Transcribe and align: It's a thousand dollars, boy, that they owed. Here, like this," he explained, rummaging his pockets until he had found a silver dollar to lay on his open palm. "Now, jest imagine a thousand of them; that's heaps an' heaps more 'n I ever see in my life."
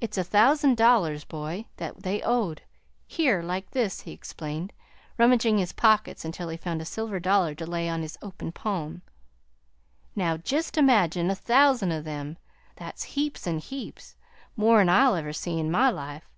It's 0.00 0.16
a 0.16 0.22
thousand 0.22 0.76
dollars, 0.76 1.24
boy, 1.24 1.64
that 1.78 2.04
they 2.04 2.22
owed. 2.22 2.62
Here, 3.08 3.42
like 3.42 3.72
this," 3.72 4.02
he 4.02 4.12
explained, 4.12 4.72
rummaging 5.18 5.58
his 5.58 5.72
pockets 5.72 6.24
until 6.24 6.50
he 6.50 6.52
had 6.52 6.60
found 6.62 6.80
a 6.80 6.84
silver 6.84 7.18
dollar 7.18 7.56
to 7.56 7.66
lay 7.66 7.88
on 7.88 8.02
his 8.02 8.16
open 8.22 8.52
palm. 8.52 9.02
"Now, 10.14 10.36
jest 10.36 10.78
imagine 10.78 11.30
a 11.30 11.34
thousand 11.34 11.90
of 11.90 12.04
them; 12.04 12.38
that's 12.76 13.02
heaps 13.18 13.44
an' 13.44 13.58
heaps 13.58 14.14
more 14.54 14.78
'n 14.80 14.88
I 14.88 15.18
ever 15.18 15.32
see 15.32 15.58
in 15.58 15.68
my 15.68 15.90
life." 15.90 16.30